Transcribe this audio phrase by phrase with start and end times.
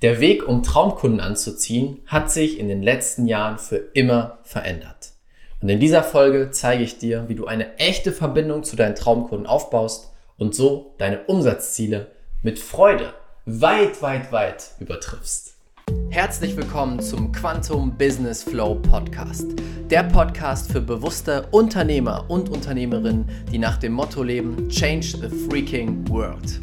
[0.00, 5.10] Der Weg, um Traumkunden anzuziehen, hat sich in den letzten Jahren für immer verändert.
[5.60, 9.48] Und in dieser Folge zeige ich dir, wie du eine echte Verbindung zu deinen Traumkunden
[9.48, 12.12] aufbaust und so deine Umsatzziele
[12.44, 13.12] mit Freude
[13.44, 15.56] weit, weit, weit übertriffst.
[16.10, 19.46] Herzlich willkommen zum Quantum Business Flow Podcast.
[19.90, 26.08] Der Podcast für bewusste Unternehmer und Unternehmerinnen, die nach dem Motto leben, Change the Freaking
[26.08, 26.60] World.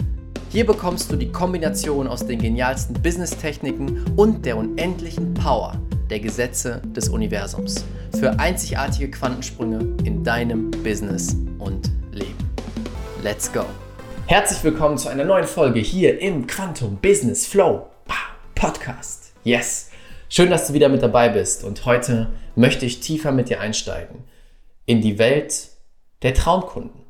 [0.56, 6.82] Hier bekommst du die Kombination aus den genialsten Business-Techniken und der unendlichen Power der Gesetze
[6.96, 7.84] des Universums
[8.18, 12.38] für einzigartige Quantensprünge in deinem Business und Leben.
[13.22, 13.66] Let's go!
[14.28, 17.88] Herzlich willkommen zu einer neuen Folge hier im Quantum Business Flow
[18.56, 19.34] Podcast.
[19.44, 19.90] Yes!
[20.30, 24.24] Schön, dass du wieder mit dabei bist und heute möchte ich tiefer mit dir einsteigen
[24.86, 25.72] in die Welt
[26.22, 27.02] der Traumkunden.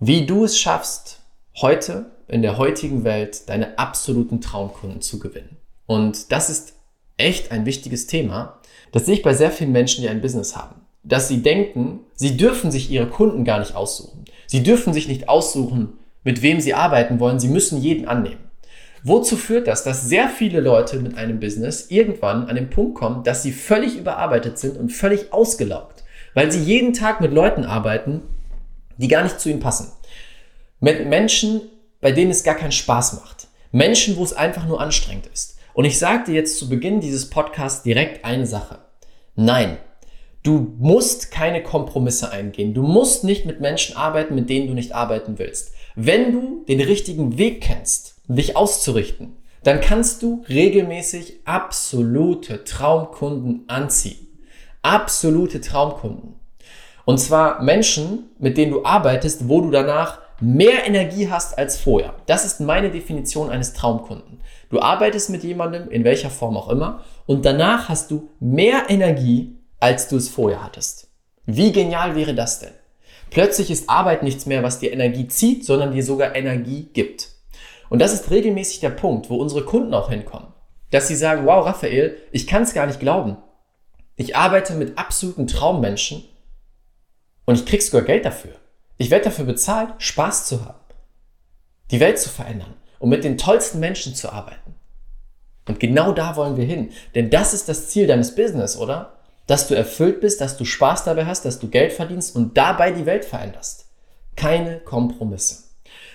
[0.00, 1.20] Wie du es schaffst,
[1.62, 5.56] heute in der heutigen Welt deine absoluten Traumkunden zu gewinnen.
[5.86, 6.74] Und das ist
[7.16, 8.60] echt ein wichtiges Thema.
[8.92, 10.82] Das sehe ich bei sehr vielen Menschen, die ein Business haben.
[11.02, 14.24] Dass sie denken, sie dürfen sich ihre Kunden gar nicht aussuchen.
[14.46, 17.38] Sie dürfen sich nicht aussuchen, mit wem sie arbeiten wollen.
[17.38, 18.46] Sie müssen jeden annehmen.
[19.04, 23.22] Wozu führt das, dass sehr viele Leute mit einem Business irgendwann an den Punkt kommen,
[23.22, 26.02] dass sie völlig überarbeitet sind und völlig ausgelaugt,
[26.34, 28.22] weil sie jeden Tag mit Leuten arbeiten,
[28.96, 29.92] die gar nicht zu ihnen passen.
[30.80, 31.60] Mit Menschen,
[32.00, 33.48] bei denen es gar keinen Spaß macht.
[33.72, 35.56] Menschen, wo es einfach nur anstrengend ist.
[35.74, 38.78] Und ich dir jetzt zu Beginn dieses Podcasts direkt eine Sache.
[39.34, 39.76] Nein,
[40.42, 42.72] du musst keine Kompromisse eingehen.
[42.72, 45.74] Du musst nicht mit Menschen arbeiten, mit denen du nicht arbeiten willst.
[45.94, 54.26] Wenn du den richtigen Weg kennst, dich auszurichten, dann kannst du regelmäßig absolute Traumkunden anziehen.
[54.82, 56.36] Absolute Traumkunden.
[57.04, 62.14] Und zwar Menschen, mit denen du arbeitest, wo du danach mehr Energie hast als vorher.
[62.26, 64.40] Das ist meine Definition eines Traumkunden.
[64.70, 69.56] Du arbeitest mit jemandem, in welcher Form auch immer, und danach hast du mehr Energie,
[69.80, 71.08] als du es vorher hattest.
[71.44, 72.72] Wie genial wäre das denn?
[73.30, 77.28] Plötzlich ist Arbeit nichts mehr, was dir Energie zieht, sondern dir sogar Energie gibt.
[77.88, 80.48] Und das ist regelmäßig der Punkt, wo unsere Kunden auch hinkommen.
[80.90, 83.36] Dass sie sagen, wow, Raphael, ich kann es gar nicht glauben.
[84.16, 86.24] Ich arbeite mit absoluten Traummenschen
[87.44, 88.52] und ich krieg sogar Geld dafür.
[88.98, 90.80] Ich werde dafür bezahlt, Spaß zu haben,
[91.90, 94.74] die Welt zu verändern und mit den tollsten Menschen zu arbeiten.
[95.68, 96.90] Und genau da wollen wir hin.
[97.14, 99.14] Denn das ist das Ziel deines Business, oder?
[99.46, 102.92] Dass du erfüllt bist, dass du Spaß dabei hast, dass du Geld verdienst und dabei
[102.92, 103.86] die Welt veränderst.
[104.36, 105.64] Keine Kompromisse.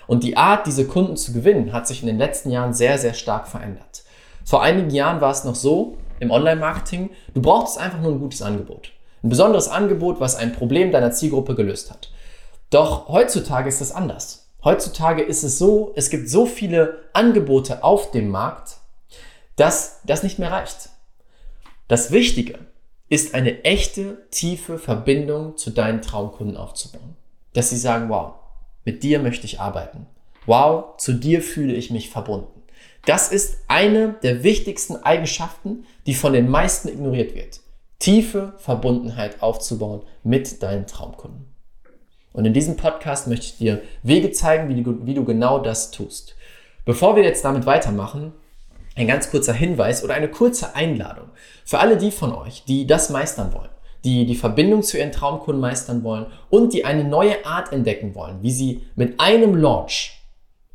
[0.07, 3.13] Und die Art, diese Kunden zu gewinnen, hat sich in den letzten Jahren sehr, sehr
[3.13, 4.03] stark verändert.
[4.43, 8.41] Vor einigen Jahren war es noch so, im Online-Marketing, du brauchst einfach nur ein gutes
[8.41, 8.91] Angebot.
[9.23, 12.10] Ein besonderes Angebot, was ein Problem deiner Zielgruppe gelöst hat.
[12.71, 14.47] Doch heutzutage ist es anders.
[14.63, 18.77] Heutzutage ist es so, es gibt so viele Angebote auf dem Markt,
[19.57, 20.89] dass das nicht mehr reicht.
[21.89, 22.59] Das Wichtige
[23.09, 27.17] ist eine echte, tiefe Verbindung zu deinen Traumkunden aufzubauen.
[27.53, 28.35] Dass sie sagen, wow,
[28.85, 30.07] mit dir möchte ich arbeiten.
[30.45, 32.61] Wow, zu dir fühle ich mich verbunden.
[33.05, 37.59] Das ist eine der wichtigsten Eigenschaften, die von den meisten ignoriert wird.
[37.99, 41.50] Tiefe Verbundenheit aufzubauen mit deinen Traumkunden.
[42.33, 45.91] Und in diesem Podcast möchte ich dir Wege zeigen, wie du, wie du genau das
[45.91, 46.35] tust.
[46.85, 48.33] Bevor wir jetzt damit weitermachen,
[48.95, 51.29] ein ganz kurzer Hinweis oder eine kurze Einladung
[51.65, 53.69] für alle die von euch, die das meistern wollen,
[54.03, 58.41] die die Verbindung zu ihren Traumkunden meistern wollen und die eine neue Art entdecken wollen,
[58.41, 60.21] wie sie mit einem Launch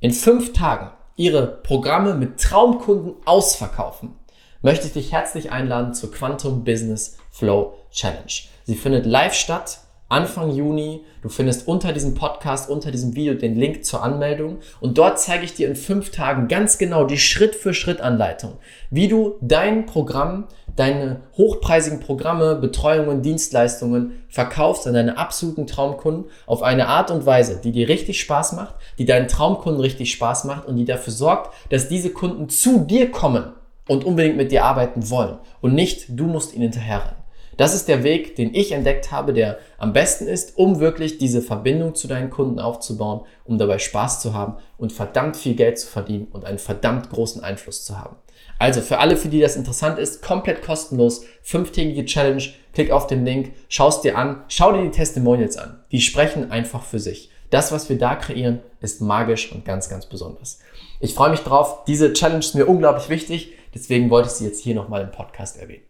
[0.00, 4.14] in fünf Tagen ihre Programme mit Traumkunden ausverkaufen,
[4.62, 8.32] möchte ich dich herzlich einladen zur Quantum Business Flow Challenge.
[8.64, 11.04] Sie findet live statt Anfang Juni.
[11.22, 14.58] Du findest unter diesem Podcast, unter diesem Video den Link zur Anmeldung.
[14.78, 18.52] Und dort zeige ich dir in fünf Tagen ganz genau die Schritt-für-Schritt-Anleitung,
[18.90, 20.46] wie du dein Programm,
[20.76, 27.60] deine hochpreisigen Programme, Betreuungen, Dienstleistungen verkaufst an deine absoluten Traumkunden auf eine Art und Weise,
[27.62, 31.52] die dir richtig Spaß macht, die deinen Traumkunden richtig Spaß macht und die dafür sorgt,
[31.70, 33.52] dass diese Kunden zu dir kommen
[33.88, 37.25] und unbedingt mit dir arbeiten wollen und nicht du musst ihnen hinterherrennen.
[37.56, 41.40] Das ist der Weg, den ich entdeckt habe, der am besten ist, um wirklich diese
[41.40, 45.86] Verbindung zu deinen Kunden aufzubauen, um dabei Spaß zu haben und verdammt viel Geld zu
[45.86, 48.16] verdienen und einen verdammt großen Einfluss zu haben.
[48.58, 52.42] Also für alle, für die das interessant ist, komplett kostenlos, fünftägige Challenge,
[52.74, 55.80] klick auf den Link, schaust dir an, schau dir die Testimonials an.
[55.92, 57.30] Die sprechen einfach für sich.
[57.50, 60.58] Das, was wir da kreieren, ist magisch und ganz, ganz besonders.
[61.00, 61.84] Ich freue mich drauf.
[61.86, 63.52] Diese Challenge ist mir unglaublich wichtig.
[63.74, 65.84] Deswegen wollte ich sie jetzt hier nochmal im Podcast erwähnen.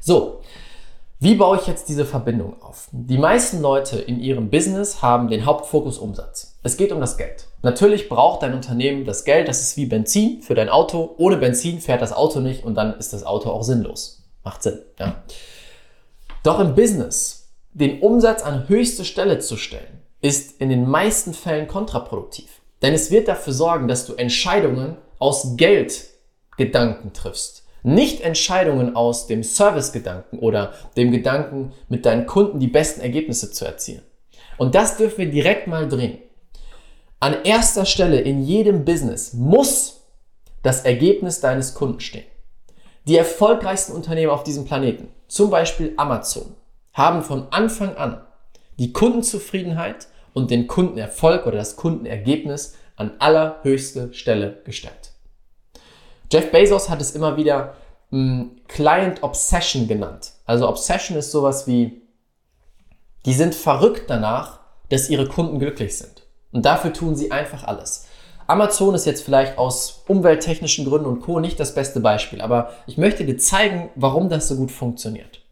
[0.00, 0.40] So,
[1.20, 2.88] Wie baue ich jetzt diese Verbindung auf?
[2.92, 6.56] Die meisten Leute in ihrem Business haben den Hauptfokus Umsatz.
[6.62, 7.48] Es geht um das Geld.
[7.62, 11.16] Natürlich braucht dein Unternehmen das Geld, das ist wie Benzin für dein Auto.
[11.18, 14.22] Ohne Benzin fährt das Auto nicht und dann ist das Auto auch sinnlos.
[14.44, 15.24] Macht Sinn, ja.
[16.44, 21.66] Doch im Business den Umsatz an höchste Stelle zu stellen, ist in den meisten Fällen
[21.66, 22.60] kontraproduktiv.
[22.80, 27.64] Denn es wird dafür sorgen, dass du Entscheidungen aus Geldgedanken triffst.
[27.82, 33.64] Nicht Entscheidungen aus dem Servicegedanken oder dem Gedanken, mit deinen Kunden die besten Ergebnisse zu
[33.64, 34.02] erzielen.
[34.56, 36.18] Und das dürfen wir direkt mal drehen.
[37.20, 40.06] An erster Stelle in jedem Business muss
[40.62, 42.26] das Ergebnis deines Kunden stehen.
[43.06, 46.54] Die erfolgreichsten Unternehmen auf diesem Planeten, zum Beispiel Amazon,
[46.92, 48.20] haben von Anfang an
[48.78, 55.12] die Kundenzufriedenheit und den Kundenerfolg oder das Kundenergebnis an allerhöchste Stelle gestellt.
[56.30, 57.74] Jeff Bezos hat es immer wieder
[58.10, 60.32] mh, hm, Client Obsession genannt.
[60.44, 62.02] Also Obsession ist sowas wie,
[63.26, 64.60] die sind verrückt danach,
[64.90, 66.22] dass ihre Kunden glücklich sind.
[66.52, 68.06] Und dafür tun sie einfach alles.
[68.46, 71.38] Amazon ist jetzt vielleicht aus umwelttechnischen Gründen und Co.
[71.38, 75.42] nicht das beste Beispiel, aber ich möchte dir zeigen, warum das so gut funktioniert.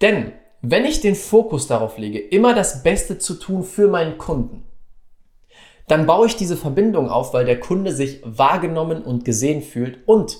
[0.00, 0.32] Denn
[0.62, 4.64] wenn ich den Fokus darauf lege, immer das Beste zu tun für meinen Kunden,
[5.88, 10.38] dann baue ich diese Verbindung auf, weil der Kunde sich wahrgenommen und gesehen fühlt und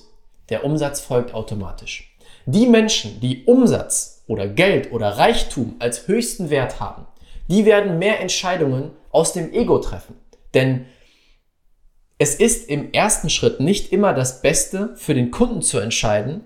[0.51, 2.17] der Umsatz folgt automatisch.
[2.47, 7.07] Die Menschen, die Umsatz oder Geld oder Reichtum als höchsten Wert haben,
[7.49, 10.17] die werden mehr Entscheidungen aus dem Ego treffen.
[10.55, 10.87] Denn
[12.19, 16.45] es ist im ersten Schritt nicht immer das Beste für den Kunden zu entscheiden,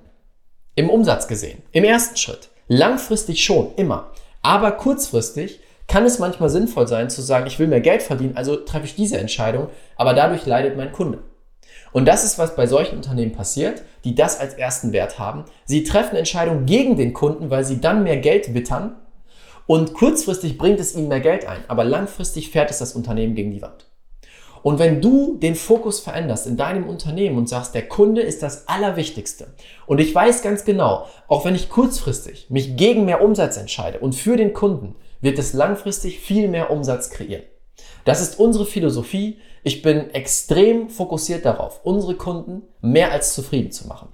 [0.75, 1.63] im Umsatz gesehen.
[1.73, 2.51] Im ersten Schritt.
[2.69, 4.11] Langfristig schon, immer.
[4.43, 8.57] Aber kurzfristig kann es manchmal sinnvoll sein zu sagen, ich will mehr Geld verdienen, also
[8.57, 11.19] treffe ich diese Entscheidung, aber dadurch leidet mein Kunde.
[11.93, 15.45] Und das ist, was bei solchen Unternehmen passiert, die das als ersten Wert haben.
[15.67, 18.97] Sie treffen Entscheidungen gegen den Kunden, weil sie dann mehr Geld wittern
[19.67, 23.53] und kurzfristig bringt es ihnen mehr Geld ein, aber langfristig fährt es das Unternehmen gegen
[23.53, 23.87] die Wand.
[24.63, 28.69] Und wenn du den Fokus veränderst in deinem Unternehmen und sagst, der Kunde ist das
[28.69, 29.49] Allerwichtigste
[29.87, 34.15] und ich weiß ganz genau, auch wenn ich kurzfristig mich gegen mehr Umsatz entscheide und
[34.15, 37.45] für den Kunden, wird es langfristig viel mehr Umsatz kreieren.
[38.05, 39.41] Das ist unsere Philosophie.
[39.63, 44.09] Ich bin extrem fokussiert darauf, unsere Kunden mehr als zufrieden zu machen.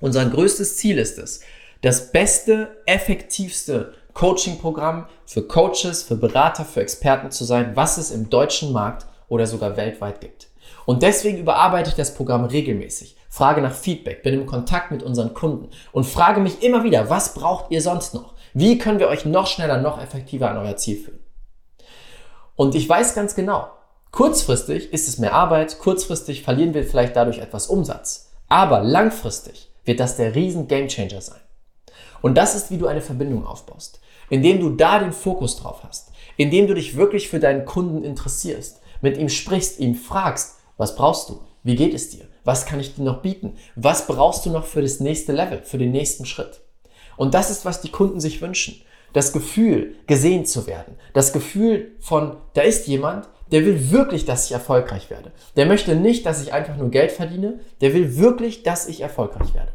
[0.00, 1.40] Unser größtes Ziel ist es,
[1.80, 8.28] das beste, effektivste Coaching-Programm für Coaches, für Berater, für Experten zu sein, was es im
[8.28, 10.48] deutschen Markt oder sogar weltweit gibt.
[10.84, 15.34] Und deswegen überarbeite ich das Programm regelmäßig, frage nach Feedback, bin im Kontakt mit unseren
[15.34, 18.31] Kunden und frage mich immer wieder, was braucht ihr sonst noch?
[18.54, 21.20] Wie können wir euch noch schneller, noch effektiver an euer Ziel führen?
[22.54, 23.68] Und ich weiß ganz genau,
[24.10, 30.00] kurzfristig ist es mehr Arbeit, kurzfristig verlieren wir vielleicht dadurch etwas Umsatz, aber langfristig wird
[30.00, 31.40] das der riesen Gamechanger sein.
[32.20, 36.12] Und das ist, wie du eine Verbindung aufbaust, indem du da den Fokus drauf hast,
[36.36, 41.28] indem du dich wirklich für deinen Kunden interessierst, mit ihm sprichst, ihm fragst, was brauchst
[41.30, 41.40] du?
[41.62, 42.26] Wie geht es dir?
[42.44, 43.56] Was kann ich dir noch bieten?
[43.76, 46.60] Was brauchst du noch für das nächste Level, für den nächsten Schritt?
[47.16, 48.82] Und das ist, was die Kunden sich wünschen.
[49.12, 50.96] Das Gefühl, gesehen zu werden.
[51.12, 55.32] Das Gefühl von, da ist jemand, der will wirklich, dass ich erfolgreich werde.
[55.56, 57.60] Der möchte nicht, dass ich einfach nur Geld verdiene.
[57.82, 59.72] Der will wirklich, dass ich erfolgreich werde.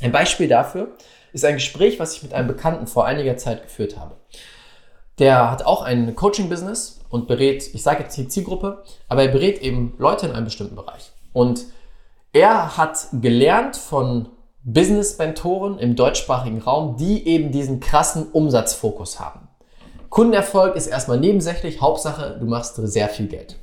[0.00, 0.92] Ein Beispiel dafür
[1.32, 4.16] ist ein Gespräch, was ich mit einem Bekannten vor einiger Zeit geführt habe.
[5.18, 9.60] Der hat auch ein Coaching-Business und berät, ich sage jetzt die Zielgruppe, aber er berät
[9.60, 11.10] eben Leute in einem bestimmten Bereich.
[11.32, 11.64] Und
[12.32, 14.28] er hat gelernt von
[14.64, 19.48] Business-Mentoren im deutschsprachigen Raum, die eben diesen krassen Umsatzfokus haben.
[20.10, 23.56] Kundenerfolg ist erstmal nebensächlich, Hauptsache, du machst sehr viel Geld.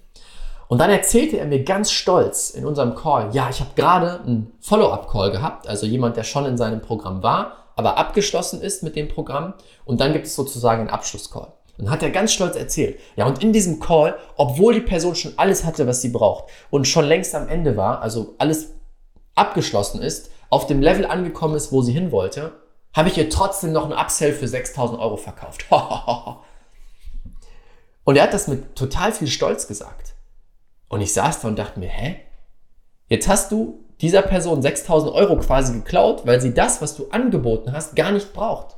[0.67, 4.51] Und dann erzählte er mir ganz stolz in unserem Call, ja, ich habe gerade einen
[4.61, 9.07] Follow-up-Call gehabt, also jemand, der schon in seinem Programm war, aber abgeschlossen ist mit dem
[9.07, 9.53] Programm.
[9.83, 11.53] Und dann gibt es sozusagen einen Abschlusscall.
[11.77, 12.99] Und hat er ganz stolz erzählt.
[13.17, 16.87] Ja, und in diesem Call, obwohl die Person schon alles hatte, was sie braucht und
[16.87, 18.73] schon längst am Ende war, also alles
[19.35, 22.53] abgeschlossen ist, auf dem Level angekommen ist, wo sie hin wollte,
[22.93, 25.65] habe ich ihr trotzdem noch einen Upsell für 6000 Euro verkauft.
[28.05, 30.15] und er hat das mit total viel Stolz gesagt.
[30.87, 32.21] Und ich saß da und dachte mir, hä?
[33.09, 37.73] Jetzt hast du dieser Person 6000 Euro quasi geklaut, weil sie das, was du angeboten
[37.73, 38.77] hast, gar nicht braucht.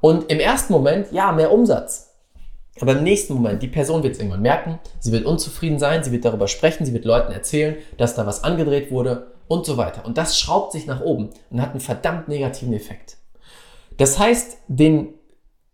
[0.00, 2.10] Und im ersten Moment, ja, mehr Umsatz.
[2.80, 6.12] Aber im nächsten Moment, die Person wird es irgendwann merken, sie wird unzufrieden sein, sie
[6.12, 10.04] wird darüber sprechen, sie wird Leuten erzählen, dass da was angedreht wurde und so weiter.
[10.04, 13.16] Und das schraubt sich nach oben und hat einen verdammt negativen Effekt.
[13.96, 15.14] Das heißt, den,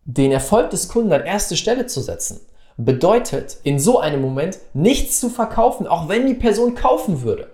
[0.04, 2.40] den Erfolg des Kunden an erste Stelle zu setzen,
[2.76, 7.50] bedeutet in so einem Moment nichts zu verkaufen, auch wenn die Person kaufen würde.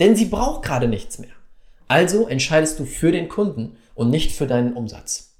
[0.00, 1.30] Denn sie braucht gerade nichts mehr.
[1.88, 5.34] Also entscheidest du für den Kunden und nicht für deinen Umsatz.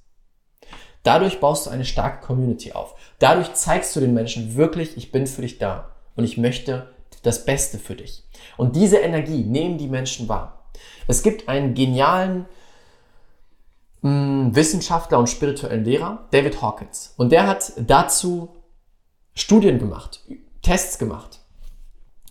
[1.03, 2.95] Dadurch baust du eine starke Community auf.
[3.19, 6.89] Dadurch zeigst du den Menschen wirklich, ich bin für dich da und ich möchte
[7.23, 8.25] das Beste für dich.
[8.57, 10.67] Und diese Energie nehmen die Menschen wahr.
[11.07, 12.47] Es gibt einen genialen
[14.03, 17.15] mh, hm, Wissenschaftler und spirituellen Lehrer, David Hawkins.
[17.17, 18.55] Und der hat dazu
[19.35, 20.21] Studien gemacht,
[20.63, 21.41] Tests gemacht,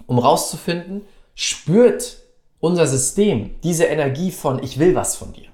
[0.06, 2.18] um rauszufinden, spürt
[2.60, 5.48] unser System diese Energie von ich will was von dir.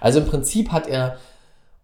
[0.00, 1.18] Also im Prinzip hat er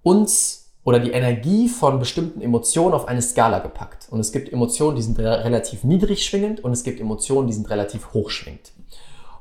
[0.02, 4.07] uns oder die Energie von bestimmten Emotionen auf eine Skala gepackt.
[4.11, 7.71] Und es gibt Emotionen, die sind relativ niedrig schwingend und es gibt Emotionen, die sind
[7.71, 8.73] relativ hoch schwingend.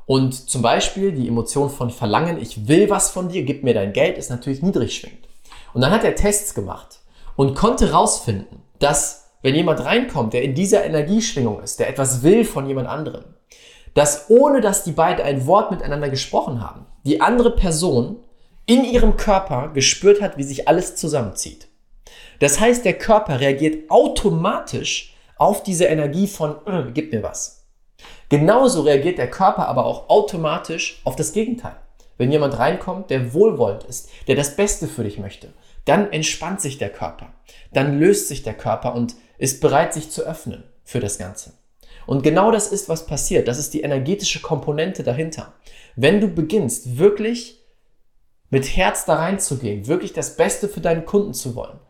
[0.06, 3.92] Und zum Beispiel die Emotion von Verlangen, ich will was von dir, gib mir dein
[3.92, 5.28] Geld, ist natürlich niedrig schwingend.
[5.72, 7.00] Und dann hat er Tests gemacht
[7.36, 12.44] und konnte rausfinden, dass wenn jemand reinkommt, der in dieser Energieschwingung ist, der etwas will
[12.44, 13.24] von jemand anderem,
[13.92, 18.16] dass ohne dass die beiden ein Wort miteinander gesprochen haben, die andere Person
[18.66, 21.68] in ihrem Körper gespürt hat, wie sich alles zusammenzieht.
[22.40, 27.66] Das heißt, der Körper reagiert automatisch auf diese Energie von, äh, gib mir was.
[28.28, 31.76] Genauso reagiert der Körper aber auch automatisch auf das Gegenteil.
[32.16, 35.52] Wenn jemand reinkommt, der wohlwollend ist, der das Beste für dich möchte,
[35.84, 37.32] dann entspannt sich der Körper.
[37.72, 41.52] Dann löst sich der Körper und ist bereit, sich zu öffnen für das Ganze.
[42.06, 43.48] Und genau das ist, was passiert.
[43.48, 45.54] Das ist die energetische Komponente dahinter.
[45.96, 47.63] Wenn du beginnst, wirklich
[48.54, 51.80] mit Herz da reinzugehen, wirklich das Beste für deinen Kunden zu wollen,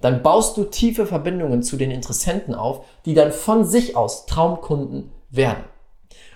[0.00, 5.10] dann baust du tiefe Verbindungen zu den Interessenten auf, die dann von sich aus Traumkunden
[5.30, 5.64] werden.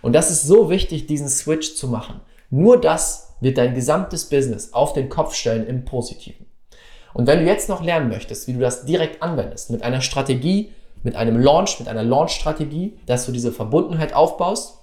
[0.03, 2.21] Und das ist so wichtig, diesen Switch zu machen.
[2.51, 6.47] Nur das wird dein gesamtes Business auf den Kopf stellen im Positiven.
[7.15, 10.73] Und wenn du jetzt noch lernen möchtest, wie du das direkt anwendest, mit einer Strategie,
[11.05, 14.76] mit einem Launch, mit einer Launch-Strategie, dass du diese Verbundenheit aufbaust,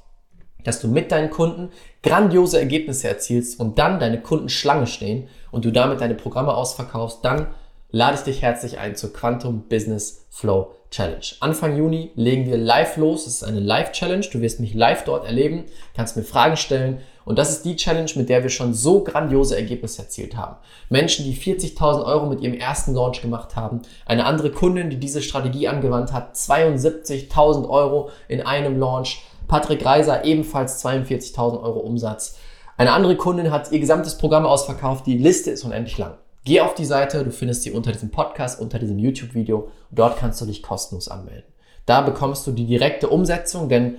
[0.63, 1.70] dass du mit deinen Kunden
[2.01, 7.20] grandiose Ergebnisse erzielst und dann deine Kunden Schlange stehen und du damit deine Programme ausverkaufst,
[7.24, 7.48] dann
[7.91, 11.25] lade ich dich herzlich ein zur Quantum Business Flow Challenge.
[11.39, 13.25] Anfang Juni legen wir live los.
[13.25, 14.25] Es ist eine Live-Challenge.
[14.32, 15.65] Du wirst mich live dort erleben,
[15.96, 17.00] kannst mir Fragen stellen.
[17.25, 20.58] Und das ist die Challenge, mit der wir schon so grandiose Ergebnisse erzielt haben.
[20.89, 23.82] Menschen, die 40.000 Euro mit ihrem ersten Launch gemacht haben.
[24.06, 30.25] Eine andere Kundin, die diese Strategie angewandt hat, 72.000 Euro in einem Launch Patrick Reiser
[30.25, 32.38] ebenfalls 42.000 Euro Umsatz.
[32.77, 35.06] Eine andere Kundin hat ihr gesamtes Programm ausverkauft.
[35.06, 36.15] Die Liste ist unendlich lang.
[36.46, 39.70] Geh auf die Seite, du findest sie unter diesem Podcast, unter diesem YouTube-Video.
[39.92, 41.46] Dort kannst du dich kostenlos anmelden.
[41.86, 43.96] Da bekommst du die direkte Umsetzung, denn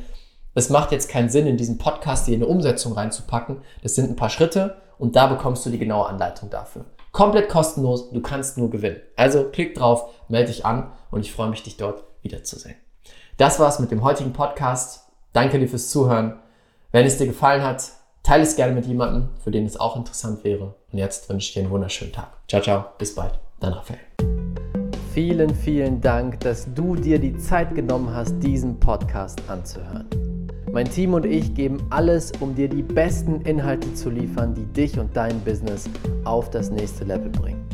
[0.55, 3.59] es macht jetzt keinen Sinn, in diesen Podcast dir eine Umsetzung reinzupacken.
[3.83, 6.85] Das sind ein paar Schritte und da bekommst du die genaue Anleitung dafür.
[7.13, 9.01] Komplett kostenlos, du kannst nur gewinnen.
[9.17, 12.77] Also klick drauf, melde dich an und ich freue mich, dich dort wiederzusehen.
[13.37, 15.05] Das war's mit dem heutigen Podcast.
[15.33, 16.39] Danke dir fürs Zuhören.
[16.93, 17.91] Wenn es dir gefallen hat,
[18.23, 20.75] teile es gerne mit jemandem, für den es auch interessant wäre.
[20.93, 22.29] Und jetzt wünsche ich dir einen wunderschönen Tag.
[22.49, 23.39] Ciao, ciao, bis bald.
[23.59, 23.99] Dein Raphael.
[25.13, 30.34] Vielen, vielen Dank, dass du dir die Zeit genommen hast, diesen Podcast anzuhören.
[30.75, 34.99] Mein Team und ich geben alles, um dir die besten Inhalte zu liefern, die dich
[34.99, 35.89] und dein Business
[36.25, 37.65] auf das nächste Level bringen.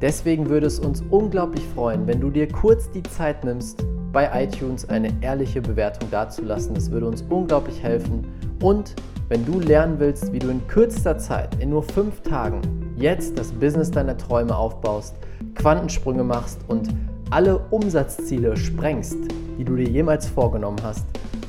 [0.00, 4.88] Deswegen würde es uns unglaublich freuen, wenn du dir kurz die Zeit nimmst, bei iTunes
[4.88, 6.74] eine ehrliche Bewertung dazulassen.
[6.74, 8.26] Das würde uns unglaublich helfen.
[8.62, 8.94] Und
[9.28, 12.62] wenn du lernen willst, wie du in kürzester Zeit, in nur fünf Tagen,
[12.96, 15.14] jetzt das Business deiner Träume aufbaust,
[15.56, 16.88] Quantensprünge machst und
[17.28, 19.18] alle Umsatzziele sprengst,
[19.58, 21.04] die du dir jemals vorgenommen hast,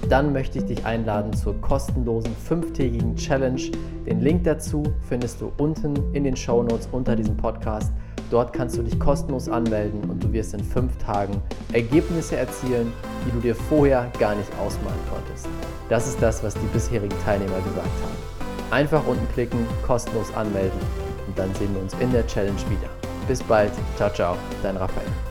[0.10, 3.62] dann möchte ich dich einladen zur kostenlosen fünftägigen Challenge.
[4.06, 7.92] Den Link dazu findest du unten in den Show Notes unter diesem Podcast.
[8.30, 12.92] Dort kannst du dich kostenlos anmelden und du wirst in fünf Tagen Ergebnisse erzielen,
[13.26, 15.48] die du dir vorher gar nicht ausmalen konntest.
[15.90, 18.72] Das ist das, was die bisherigen Teilnehmer gesagt haben.
[18.72, 20.80] Einfach unten klicken, kostenlos anmelden
[21.26, 22.90] und dann sehen wir uns in der Challenge wieder.
[23.28, 25.27] Bis bald, ciao, ciao, dein Raphael.